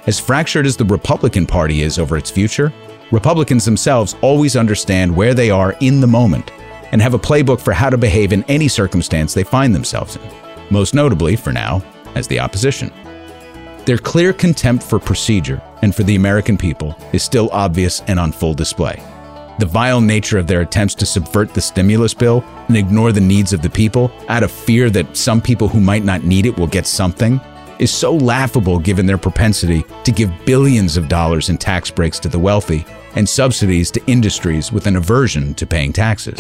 As 0.07 0.21
fractured 0.21 0.65
as 0.65 0.77
the 0.77 0.85
Republican 0.85 1.47
Party 1.47 1.83
is 1.83 1.99
over 1.99 2.17
its 2.17 2.31
future, 2.31 2.73
Republicans 3.11 3.65
themselves 3.65 4.15
always 4.23 4.55
understand 4.57 5.15
where 5.15 5.35
they 5.35 5.51
are 5.51 5.77
in 5.81 6.01
the 6.01 6.07
moment 6.07 6.53
and 6.93 7.03
have 7.03 7.15
a 7.15 7.19
playbook 7.19 7.61
for 7.61 7.73
how 7.73 7.91
to 7.91 7.99
behave 7.99 8.33
in 8.33 8.45
any 8.45 8.69
circumstance 8.69 9.35
they 9.35 9.45
find 9.45 9.75
themselves 9.75 10.17
in, 10.17 10.23
most 10.71 10.95
notably, 10.95 11.35
for 11.35 11.53
now, 11.53 11.83
as 12.15 12.29
the 12.29 12.39
opposition. 12.39 12.93
Their 13.87 13.99
clear 13.99 14.33
contempt 14.33 14.85
for 14.85 15.01
procedure 15.01 15.61
and 15.83 15.95
for 15.95 16.05
the 16.05 16.15
American 16.17 16.57
people 16.57 16.97
is 17.13 17.25
still 17.25 17.49
obvious 17.51 18.03
and 18.03 18.21
on 18.21 18.31
full 18.31 18.55
display. 18.55 19.03
The 19.61 19.67
vile 19.67 20.01
nature 20.01 20.39
of 20.39 20.47
their 20.47 20.63
attempts 20.63 20.95
to 20.95 21.05
subvert 21.05 21.53
the 21.53 21.61
stimulus 21.61 22.15
bill 22.15 22.43
and 22.69 22.79
ignore 22.79 23.13
the 23.13 23.21
needs 23.21 23.53
of 23.53 23.61
the 23.61 23.69
people 23.69 24.11
out 24.29 24.43
of 24.43 24.51
fear 24.51 24.89
that 24.89 25.15
some 25.15 25.43
people 25.43 25.69
who 25.69 25.83
might 25.83 26.03
not 26.03 26.25
need 26.25 26.47
it 26.47 26.57
will 26.59 26.67
get 26.67 26.87
something 26.87 27.39
is 27.79 27.93
so 27.93 28.17
laughable 28.17 28.79
given 28.79 29.05
their 29.05 29.19
propensity 29.19 29.85
to 30.05 30.13
give 30.13 30.33
billions 30.47 30.97
of 30.97 31.09
dollars 31.09 31.51
in 31.51 31.59
tax 31.59 31.91
breaks 31.91 32.19
to 32.21 32.29
the 32.31 32.39
wealthy 32.39 32.87
and 33.17 33.29
subsidies 33.29 33.91
to 33.91 34.03
industries 34.07 34.73
with 34.73 34.87
an 34.87 34.97
aversion 34.97 35.53
to 35.53 35.67
paying 35.67 35.93
taxes. 35.93 36.39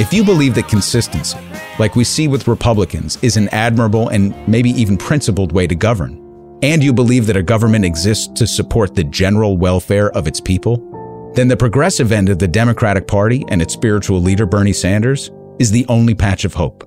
If 0.00 0.12
you 0.12 0.24
believe 0.24 0.56
that 0.56 0.66
consistency, 0.66 1.38
like 1.78 1.94
we 1.94 2.02
see 2.02 2.26
with 2.26 2.48
Republicans, 2.48 3.18
is 3.22 3.36
an 3.36 3.48
admirable 3.50 4.08
and 4.08 4.34
maybe 4.48 4.70
even 4.70 4.96
principled 4.96 5.52
way 5.52 5.68
to 5.68 5.76
govern, 5.76 6.27
and 6.62 6.82
you 6.82 6.92
believe 6.92 7.26
that 7.26 7.36
a 7.36 7.42
government 7.42 7.84
exists 7.84 8.26
to 8.34 8.46
support 8.46 8.94
the 8.94 9.04
general 9.04 9.56
welfare 9.56 10.10
of 10.10 10.26
its 10.26 10.40
people, 10.40 11.32
then 11.34 11.48
the 11.48 11.56
progressive 11.56 12.10
end 12.10 12.28
of 12.28 12.38
the 12.38 12.48
Democratic 12.48 13.06
Party 13.06 13.44
and 13.48 13.62
its 13.62 13.74
spiritual 13.74 14.20
leader, 14.20 14.46
Bernie 14.46 14.72
Sanders, 14.72 15.30
is 15.58 15.70
the 15.70 15.86
only 15.88 16.14
patch 16.14 16.44
of 16.44 16.54
hope. 16.54 16.84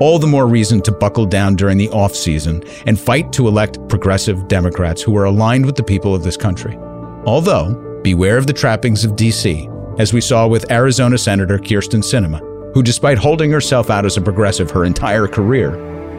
All 0.00 0.18
the 0.18 0.26
more 0.26 0.48
reason 0.48 0.80
to 0.82 0.92
buckle 0.92 1.26
down 1.26 1.54
during 1.54 1.78
the 1.78 1.90
off 1.90 2.14
season 2.14 2.62
and 2.86 2.98
fight 2.98 3.32
to 3.34 3.46
elect 3.46 3.78
progressive 3.88 4.48
Democrats 4.48 5.00
who 5.00 5.16
are 5.16 5.26
aligned 5.26 5.64
with 5.64 5.76
the 5.76 5.84
people 5.84 6.14
of 6.14 6.24
this 6.24 6.36
country. 6.36 6.76
Although, 7.24 8.00
beware 8.02 8.36
of 8.36 8.48
the 8.48 8.52
trappings 8.52 9.04
of 9.04 9.12
DC, 9.12 10.00
as 10.00 10.12
we 10.12 10.20
saw 10.20 10.48
with 10.48 10.70
Arizona 10.72 11.18
Senator 11.18 11.58
Kyrsten 11.58 12.02
Sinema, 12.02 12.40
who, 12.74 12.82
despite 12.82 13.18
holding 13.18 13.52
herself 13.52 13.90
out 13.90 14.06
as 14.06 14.16
a 14.16 14.22
progressive 14.22 14.70
her 14.70 14.84
entire 14.84 15.28
career, 15.28 15.70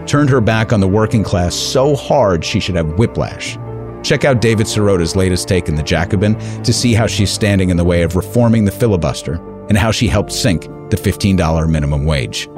turned 0.08 0.30
her 0.30 0.42
back 0.42 0.74
on 0.74 0.80
the 0.80 0.88
working 0.88 1.24
class 1.24 1.56
so 1.56 1.96
hard 1.96 2.44
she 2.44 2.60
should 2.60 2.76
have 2.76 2.98
whiplash. 2.98 3.58
Check 4.04 4.26
out 4.26 4.42
David 4.42 4.68
Sirota's 4.68 5.16
latest 5.16 5.48
take 5.48 5.70
in 5.70 5.76
The 5.76 5.84
Jacobin 5.84 6.38
to 6.64 6.74
see 6.74 6.94
how 6.94 7.08
she's 7.08 7.32
standing 7.32 7.70
in 7.70 7.78
the 7.78 7.86
way 7.86 8.04
of 8.04 8.16
reforming 8.16 8.66
the 8.66 8.72
filibuster 8.72 9.36
and 9.70 9.78
how 9.78 9.92
she 9.92 10.08
helped 10.08 10.32
sink 10.32 10.64
the 10.90 10.98
$15 10.98 11.70
minimum 11.70 12.06
wage. 12.06 12.50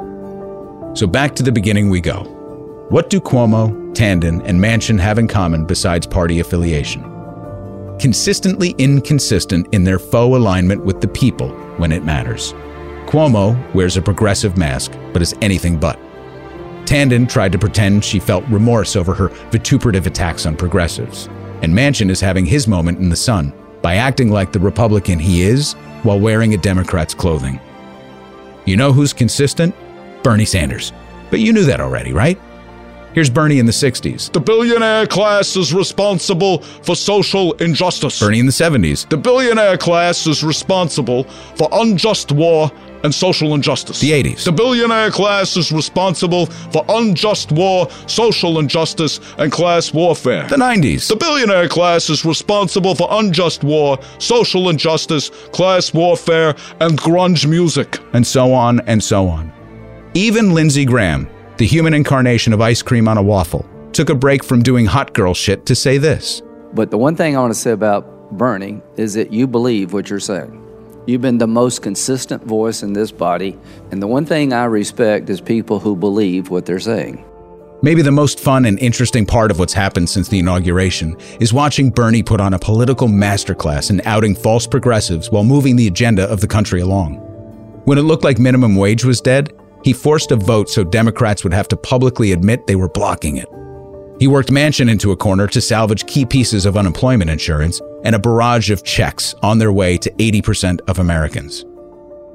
So 0.98 1.06
back 1.06 1.34
to 1.36 1.42
the 1.42 1.52
beginning 1.52 1.88
we 1.88 2.00
go. 2.00 2.24
What 2.88 3.10
do 3.10 3.20
Cuomo, 3.20 3.94
Tanden, 3.94 4.42
and 4.44 4.60
Manchin 4.60 4.98
have 4.98 5.18
in 5.18 5.28
common 5.28 5.66
besides 5.66 6.06
party 6.06 6.40
affiliation? 6.40 7.02
Consistently 7.98 8.74
inconsistent 8.78 9.72
in 9.72 9.84
their 9.84 9.98
faux 9.98 10.36
alignment 10.36 10.84
with 10.84 11.00
the 11.00 11.08
people 11.08 11.50
when 11.78 11.92
it 11.92 12.04
matters. 12.04 12.52
Cuomo 13.06 13.56
wears 13.74 13.96
a 13.96 14.02
progressive 14.02 14.56
mask, 14.56 14.92
but 15.12 15.22
is 15.22 15.34
anything 15.40 15.78
but. 15.78 15.98
Tanden 16.86 17.28
tried 17.28 17.52
to 17.52 17.58
pretend 17.58 18.04
she 18.04 18.20
felt 18.20 18.44
remorse 18.46 18.96
over 18.96 19.12
her 19.12 19.28
vituperative 19.50 20.06
attacks 20.06 20.46
on 20.46 20.56
progressives. 20.56 21.28
And 21.62 21.74
Manchin 21.74 22.10
is 22.10 22.20
having 22.20 22.46
his 22.46 22.68
moment 22.68 22.98
in 22.98 23.08
the 23.08 23.16
sun 23.16 23.52
by 23.82 23.96
acting 23.96 24.30
like 24.30 24.52
the 24.52 24.60
Republican 24.60 25.18
he 25.18 25.42
is 25.42 25.72
while 26.02 26.20
wearing 26.20 26.54
a 26.54 26.58
Democrat's 26.58 27.14
clothing. 27.14 27.60
You 28.64 28.76
know 28.76 28.92
who's 28.92 29.12
consistent? 29.12 29.74
Bernie 30.22 30.44
Sanders. 30.44 30.92
But 31.30 31.40
you 31.40 31.52
knew 31.52 31.64
that 31.64 31.80
already, 31.80 32.12
right? 32.12 32.38
Here's 33.16 33.30
Bernie 33.30 33.58
in 33.58 33.64
the 33.64 33.72
60s. 33.72 34.30
The 34.32 34.40
billionaire 34.40 35.06
class 35.06 35.56
is 35.56 35.72
responsible 35.72 36.58
for 36.82 36.94
social 36.94 37.54
injustice. 37.54 38.20
Bernie 38.20 38.40
in 38.40 38.44
the 38.44 38.52
70s. 38.52 39.08
The 39.08 39.16
billionaire 39.16 39.78
class 39.78 40.26
is 40.26 40.44
responsible 40.44 41.24
for 41.56 41.66
unjust 41.72 42.30
war 42.30 42.70
and 43.04 43.14
social 43.14 43.54
injustice. 43.54 44.00
The 44.00 44.10
80s. 44.10 44.44
The 44.44 44.52
billionaire 44.52 45.10
class 45.10 45.56
is 45.56 45.72
responsible 45.72 46.46
for 46.46 46.84
unjust 46.88 47.52
war, 47.52 47.88
social 48.06 48.58
injustice, 48.58 49.20
and 49.38 49.50
class 49.50 49.92
warfare. 49.92 50.46
The 50.48 50.56
90s. 50.56 51.08
The 51.08 51.16
billionaire 51.16 51.68
class 51.68 52.10
is 52.10 52.24
responsible 52.24 52.94
for 52.94 53.08
unjust 53.10 53.64
war, 53.64 53.98
social 54.18 54.68
injustice, 54.68 55.30
class 55.52 55.92
warfare, 55.92 56.54
and 56.80 56.98
grunge 56.98 57.48
music. 57.48 57.98
And 58.12 58.26
so 58.26 58.52
on 58.52 58.80
and 58.80 59.02
so 59.02 59.28
on. 59.28 59.52
Even 60.14 60.54
Lindsey 60.54 60.84
Graham, 60.84 61.28
the 61.58 61.66
human 61.66 61.94
incarnation 61.94 62.52
of 62.52 62.60
ice 62.60 62.82
cream 62.82 63.08
on 63.08 63.18
a 63.18 63.22
waffle, 63.22 63.66
took 63.92 64.08
a 64.10 64.14
break 64.14 64.44
from 64.44 64.62
doing 64.62 64.86
hot 64.86 65.14
girl 65.14 65.34
shit 65.34 65.66
to 65.66 65.74
say 65.74 65.98
this. 65.98 66.42
But 66.74 66.90
the 66.90 66.98
one 66.98 67.16
thing 67.16 67.36
I 67.36 67.40
want 67.40 67.52
to 67.54 67.58
say 67.58 67.70
about 67.70 68.30
Bernie 68.32 68.82
is 68.96 69.14
that 69.14 69.32
you 69.32 69.46
believe 69.46 69.92
what 69.92 70.10
you're 70.10 70.20
saying. 70.20 70.65
You've 71.06 71.22
been 71.22 71.38
the 71.38 71.46
most 71.46 71.82
consistent 71.82 72.42
voice 72.42 72.82
in 72.82 72.92
this 72.92 73.12
body, 73.12 73.56
and 73.92 74.02
the 74.02 74.08
one 74.08 74.26
thing 74.26 74.52
I 74.52 74.64
respect 74.64 75.30
is 75.30 75.40
people 75.40 75.78
who 75.78 75.94
believe 75.94 76.50
what 76.50 76.66
they're 76.66 76.80
saying. 76.80 77.24
Maybe 77.80 78.02
the 78.02 78.10
most 78.10 78.40
fun 78.40 78.64
and 78.64 78.76
interesting 78.80 79.24
part 79.24 79.52
of 79.52 79.60
what's 79.60 79.72
happened 79.72 80.10
since 80.10 80.28
the 80.28 80.40
inauguration 80.40 81.16
is 81.38 81.52
watching 81.52 81.90
Bernie 81.90 82.24
put 82.24 82.40
on 82.40 82.54
a 82.54 82.58
political 82.58 83.06
masterclass 83.06 83.88
in 83.88 84.00
outing 84.04 84.34
false 84.34 84.66
progressives 84.66 85.30
while 85.30 85.44
moving 85.44 85.76
the 85.76 85.86
agenda 85.86 86.24
of 86.24 86.40
the 86.40 86.48
country 86.48 86.80
along. 86.80 87.18
When 87.84 87.98
it 87.98 88.02
looked 88.02 88.24
like 88.24 88.40
minimum 88.40 88.74
wage 88.74 89.04
was 89.04 89.20
dead, 89.20 89.52
he 89.84 89.92
forced 89.92 90.32
a 90.32 90.36
vote 90.36 90.68
so 90.68 90.82
Democrats 90.82 91.44
would 91.44 91.54
have 91.54 91.68
to 91.68 91.76
publicly 91.76 92.32
admit 92.32 92.66
they 92.66 92.74
were 92.74 92.88
blocking 92.88 93.36
it. 93.36 93.46
He 94.18 94.26
worked 94.26 94.48
Manchin 94.48 94.90
into 94.90 95.12
a 95.12 95.16
corner 95.16 95.46
to 95.46 95.60
salvage 95.60 96.06
key 96.06 96.24
pieces 96.26 96.66
of 96.66 96.76
unemployment 96.76 97.30
insurance 97.30 97.80
and 98.04 98.14
a 98.14 98.18
barrage 98.18 98.70
of 98.70 98.84
checks 98.84 99.34
on 99.42 99.58
their 99.58 99.72
way 99.72 99.96
to 99.98 100.10
80% 100.12 100.80
of 100.88 100.98
Americans. 100.98 101.64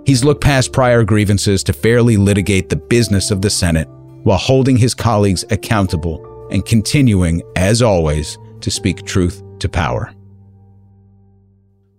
He's 0.06 0.24
looked 0.24 0.44
past 0.44 0.74
prior 0.74 1.04
grievances 1.04 1.64
to 1.64 1.74
fairly 1.74 2.18
litigate 2.18 2.70
the 2.70 2.76
business 2.76 3.32
of 3.32 3.42
the 3.42 3.50
Senate 3.50 3.88
while 4.24 4.38
holding 4.38 4.78
his 4.78 4.94
colleagues 4.94 5.46
accountable 5.52 6.48
and 6.52 6.66
continuing, 6.66 7.42
as 7.56 7.82
always, 7.82 8.38
to 8.62 8.72
speak 8.72 9.06
truth 9.06 9.42
to 9.60 9.70
power. 9.70 10.14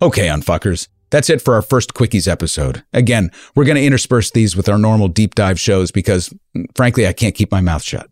Okay, 0.00 0.26
unfuckers. 0.26 0.88
That's 1.10 1.30
it 1.30 1.42
for 1.42 1.54
our 1.54 1.62
first 1.62 1.94
Quickies 1.94 2.26
episode. 2.26 2.84
Again, 2.92 3.30
we're 3.54 3.64
going 3.64 3.76
to 3.76 3.84
intersperse 3.84 4.30
these 4.30 4.56
with 4.56 4.68
our 4.68 4.78
normal 4.78 5.08
deep 5.08 5.34
dive 5.34 5.60
shows 5.60 5.90
because, 5.90 6.32
frankly, 6.74 7.06
I 7.06 7.12
can't 7.12 7.34
keep 7.34 7.52
my 7.52 7.60
mouth 7.60 7.82
shut. 7.82 8.08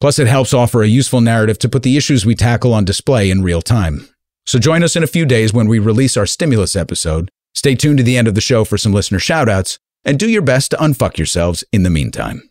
Plus, 0.00 0.18
it 0.18 0.28
helps 0.28 0.54
offer 0.54 0.82
a 0.82 0.88
useful 0.88 1.20
narrative 1.20 1.58
to 1.58 1.68
put 1.68 1.82
the 1.82 1.96
issues 1.96 2.24
we 2.24 2.34
tackle 2.34 2.72
on 2.72 2.84
display 2.84 3.30
in 3.30 3.42
real 3.42 3.62
time. 3.62 4.08
So 4.46 4.60
join 4.60 4.84
us 4.84 4.94
in 4.94 5.02
a 5.02 5.08
few 5.08 5.26
days 5.26 5.52
when 5.52 5.66
we 5.66 5.80
release 5.80 6.16
our 6.16 6.26
stimulus 6.26 6.76
episode. 6.76 7.30
Stay 7.54 7.74
tuned 7.74 7.98
to 7.98 8.04
the 8.04 8.16
end 8.16 8.28
of 8.28 8.36
the 8.36 8.40
show 8.40 8.64
for 8.64 8.78
some 8.78 8.92
listener 8.92 9.18
shoutouts, 9.18 9.78
and 10.04 10.18
do 10.18 10.30
your 10.30 10.42
best 10.42 10.70
to 10.70 10.76
unfuck 10.76 11.18
yourselves 11.18 11.64
in 11.72 11.82
the 11.82 11.90
meantime. 11.90 12.48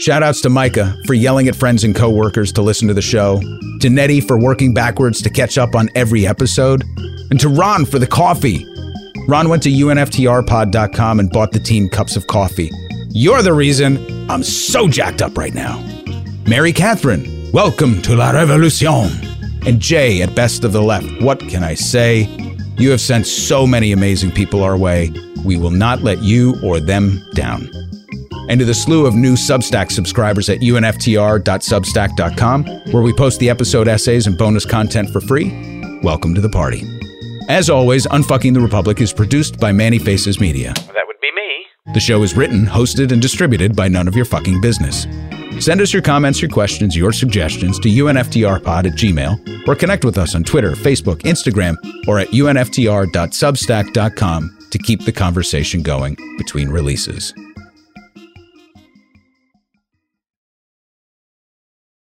Shoutouts 0.00 0.42
to 0.42 0.48
Micah 0.48 0.96
for 1.06 1.14
yelling 1.14 1.48
at 1.48 1.56
friends 1.56 1.82
and 1.82 1.94
coworkers 1.94 2.52
to 2.52 2.62
listen 2.62 2.86
to 2.86 2.94
the 2.94 3.02
show, 3.02 3.40
to 3.80 3.90
Nettie 3.90 4.20
for 4.20 4.38
working 4.38 4.72
backwards 4.72 5.20
to 5.22 5.30
catch 5.30 5.58
up 5.58 5.74
on 5.74 5.88
every 5.96 6.24
episode, 6.26 6.84
and 7.30 7.40
to 7.40 7.48
Ron 7.48 7.84
for 7.84 7.98
the 7.98 8.06
coffee. 8.06 8.64
Ron 9.26 9.48
went 9.48 9.64
to 9.64 9.70
unftrpod.com 9.70 11.20
and 11.20 11.30
bought 11.30 11.50
the 11.50 11.60
team 11.60 11.88
cups 11.88 12.16
of 12.16 12.28
coffee. 12.28 12.70
You're 13.08 13.42
the 13.42 13.52
reason 13.52 14.30
I'm 14.30 14.44
so 14.44 14.86
jacked 14.86 15.20
up 15.20 15.36
right 15.36 15.52
now. 15.52 15.84
Mary 16.46 16.72
Catherine, 16.72 17.50
welcome 17.52 18.00
to 18.02 18.14
La 18.14 18.30
Revolution 18.30 19.29
and 19.66 19.80
Jay 19.80 20.22
at 20.22 20.34
Best 20.34 20.64
of 20.64 20.72
the 20.72 20.82
Left. 20.82 21.06
What 21.22 21.40
can 21.40 21.62
I 21.62 21.74
say? 21.74 22.28
You 22.78 22.90
have 22.90 23.00
sent 23.00 23.26
so 23.26 23.66
many 23.66 23.92
amazing 23.92 24.30
people 24.30 24.62
our 24.62 24.76
way. 24.76 25.12
We 25.44 25.56
will 25.56 25.70
not 25.70 26.02
let 26.02 26.22
you 26.22 26.56
or 26.62 26.80
them 26.80 27.22
down. 27.34 27.70
And 28.48 28.58
to 28.58 28.64
the 28.64 28.74
slew 28.74 29.06
of 29.06 29.14
new 29.14 29.34
Substack 29.34 29.92
subscribers 29.92 30.48
at 30.48 30.58
unftr.substack.com, 30.58 32.64
where 32.92 33.02
we 33.02 33.12
post 33.12 33.38
the 33.38 33.50
episode 33.50 33.86
essays 33.86 34.26
and 34.26 34.36
bonus 34.36 34.64
content 34.64 35.10
for 35.10 35.20
free, 35.20 36.00
welcome 36.02 36.34
to 36.34 36.40
the 36.40 36.48
party. 36.48 36.82
As 37.48 37.68
always, 37.68 38.06
Unfucking 38.06 38.54
the 38.54 38.60
Republic 38.60 39.00
is 39.00 39.12
produced 39.12 39.60
by 39.60 39.72
Manny 39.72 39.98
Faces 39.98 40.40
Media. 40.40 40.72
That 40.74 41.04
would 41.06 41.20
be 41.20 41.30
me. 41.32 41.66
The 41.94 42.00
show 42.00 42.22
is 42.22 42.36
written, 42.36 42.64
hosted, 42.64 43.12
and 43.12 43.20
distributed 43.20 43.76
by 43.76 43.88
none 43.88 44.08
of 44.08 44.16
your 44.16 44.24
fucking 44.24 44.60
business. 44.60 45.06
Send 45.60 45.80
us 45.82 45.92
your 45.92 46.02
comments, 46.02 46.40
your 46.40 46.50
questions, 46.50 46.96
your 46.96 47.12
suggestions 47.12 47.78
to 47.80 47.88
unftrpod 47.88 48.86
at 48.86 48.94
gmail 48.94 49.68
or 49.68 49.74
connect 49.74 50.06
with 50.06 50.16
us 50.18 50.34
on 50.34 50.42
Twitter, 50.42 50.72
Facebook, 50.72 51.20
Instagram, 51.22 51.76
or 52.08 52.18
at 52.18 52.28
unftr.substack.com 52.28 54.56
to 54.70 54.78
keep 54.78 55.04
the 55.04 55.12
conversation 55.12 55.82
going 55.82 56.16
between 56.38 56.70
releases. 56.70 57.34